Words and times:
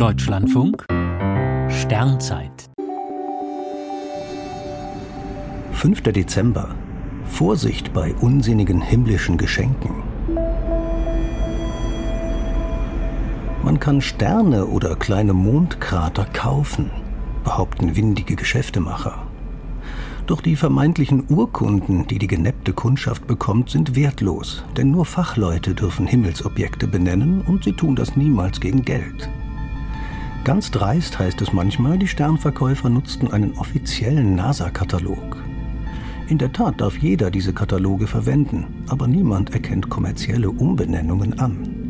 Deutschlandfunk 0.00 0.86
Sternzeit 1.68 2.70
5. 5.72 6.00
Dezember. 6.04 6.74
Vorsicht 7.26 7.92
bei 7.92 8.14
unsinnigen 8.14 8.80
himmlischen 8.80 9.36
Geschenken. 9.36 9.90
Man 13.62 13.78
kann 13.78 14.00
Sterne 14.00 14.64
oder 14.68 14.96
kleine 14.96 15.34
Mondkrater 15.34 16.24
kaufen, 16.32 16.90
behaupten 17.44 17.94
windige 17.94 18.36
Geschäftemacher. 18.36 19.26
Doch 20.26 20.40
die 20.40 20.56
vermeintlichen 20.56 21.24
Urkunden, 21.28 22.06
die 22.06 22.18
die 22.18 22.26
geneppte 22.26 22.72
Kundschaft 22.72 23.26
bekommt, 23.26 23.68
sind 23.68 23.94
wertlos, 23.96 24.64
denn 24.78 24.92
nur 24.92 25.04
Fachleute 25.04 25.74
dürfen 25.74 26.06
Himmelsobjekte 26.06 26.86
benennen 26.86 27.42
und 27.42 27.64
sie 27.64 27.74
tun 27.74 27.96
das 27.96 28.16
niemals 28.16 28.60
gegen 28.60 28.82
Geld. 28.82 29.28
Ganz 30.44 30.70
dreist 30.70 31.18
heißt 31.18 31.42
es 31.42 31.52
manchmal, 31.52 31.98
die 31.98 32.08
Sternverkäufer 32.08 32.88
nutzten 32.88 33.30
einen 33.30 33.58
offiziellen 33.58 34.34
NASA-Katalog. 34.36 35.36
In 36.28 36.38
der 36.38 36.52
Tat 36.52 36.80
darf 36.80 36.96
jeder 36.96 37.30
diese 37.30 37.52
Kataloge 37.52 38.06
verwenden, 38.06 38.84
aber 38.88 39.06
niemand 39.06 39.52
erkennt 39.52 39.90
kommerzielle 39.90 40.50
Umbenennungen 40.50 41.38
an. 41.38 41.80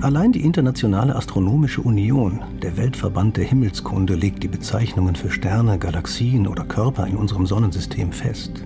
Allein 0.00 0.30
die 0.30 0.42
Internationale 0.42 1.16
Astronomische 1.16 1.80
Union, 1.80 2.40
der 2.62 2.76
Weltverband 2.76 3.36
der 3.36 3.44
Himmelskunde, 3.44 4.14
legt 4.14 4.42
die 4.42 4.48
Bezeichnungen 4.48 5.16
für 5.16 5.30
Sterne, 5.30 5.78
Galaxien 5.78 6.46
oder 6.46 6.64
Körper 6.64 7.06
in 7.06 7.16
unserem 7.16 7.46
Sonnensystem 7.46 8.12
fest. 8.12 8.64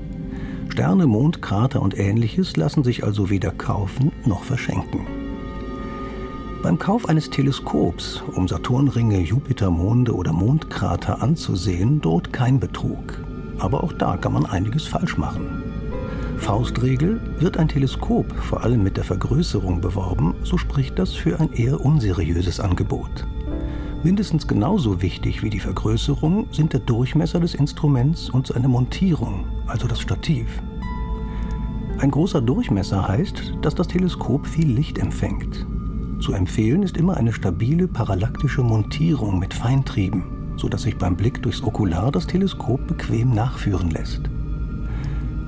Sterne, 0.69 1.07
Mond, 1.07 1.41
Krater 1.41 1.81
und 1.81 1.99
ähnliches 1.99 2.57
lassen 2.57 2.85
sich 2.85 3.03
also 3.05 3.31
weder 3.31 3.53
kaufen 3.53 4.13
noch 4.27 4.45
verschenken. 4.45 5.28
Beim 6.63 6.77
Kauf 6.77 7.09
eines 7.09 7.31
Teleskops, 7.31 8.21
um 8.35 8.49
Saturnringe, 8.49 9.21
Jupitermonde 9.21 10.13
oder 10.13 10.33
Mondkrater 10.33 11.23
anzusehen, 11.23 12.01
droht 12.01 12.33
kein 12.33 12.59
Betrug. 12.59 13.15
Aber 13.59 13.85
auch 13.85 13.93
da 13.93 14.17
kann 14.17 14.33
man 14.33 14.45
einiges 14.45 14.85
falsch 14.85 15.17
machen. 15.17 15.63
Faustregel, 16.37 17.21
wird 17.39 17.59
ein 17.59 17.69
Teleskop 17.69 18.33
vor 18.33 18.65
allem 18.65 18.83
mit 18.83 18.97
der 18.97 19.05
Vergrößerung 19.05 19.81
beworben, 19.81 20.35
so 20.43 20.59
spricht 20.59 20.99
das 20.99 21.13
für 21.13 21.39
ein 21.39 21.53
eher 21.53 21.81
unseriöses 21.81 22.59
Angebot. 22.59 23.27
Mindestens 24.03 24.49
genauso 24.49 25.01
wichtig 25.01 25.45
wie 25.45 25.51
die 25.51 25.61
Vergrößerung 25.61 26.49
sind 26.53 26.73
der 26.73 26.81
Durchmesser 26.81 27.39
des 27.39 27.55
Instruments 27.55 28.31
und 28.31 28.49
seine 28.49 28.69
Montierung, 28.69 29.47
also 29.69 29.87
das 29.87 30.01
Stativ. 30.01 30.47
Ein 31.99 32.11
großer 32.11 32.41
Durchmesser 32.41 33.07
heißt, 33.07 33.55
dass 33.63 33.77
das 33.77 33.87
Teleskop 33.87 34.47
viel 34.47 34.71
Licht 34.71 34.99
empfängt. 34.99 35.67
Zu 36.21 36.33
empfehlen 36.33 36.83
ist 36.83 36.97
immer 36.97 37.17
eine 37.17 37.33
stabile 37.33 37.87
parallaktische 37.87 38.63
Montierung 38.63 39.39
mit 39.39 39.55
Feintrieben, 39.55 40.25
sodass 40.57 40.83
sich 40.83 40.97
beim 40.99 41.17
Blick 41.17 41.43
durchs 41.43 41.63
Okular 41.63 42.11
das 42.11 42.27
Teleskop 42.27 42.87
bequem 42.87 43.31
nachführen 43.31 43.91
lässt. 43.91 44.23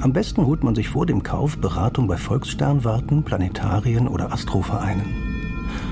Am 0.00 0.12
besten 0.12 0.46
holt 0.46 0.62
man 0.62 0.74
sich 0.74 0.88
vor 0.88 1.06
dem 1.06 1.22
Kauf 1.22 1.58
Beratung 1.58 2.06
bei 2.06 2.16
Volkssternwarten, 2.16 3.24
Planetarien 3.24 4.08
oder 4.08 4.32
Astrovereinen. 4.32 5.06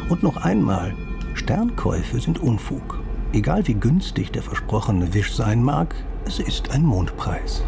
Und 0.08 0.22
noch 0.22 0.38
einmal, 0.38 0.94
Sternkäufe 1.34 2.20
sind 2.20 2.38
Unfug. 2.38 3.00
Egal 3.32 3.66
wie 3.66 3.74
günstig 3.74 4.32
der 4.32 4.42
versprochene 4.42 5.12
Wisch 5.12 5.34
sein 5.34 5.62
mag, 5.62 5.94
es 6.24 6.38
ist 6.38 6.70
ein 6.70 6.84
Mondpreis. 6.84 7.62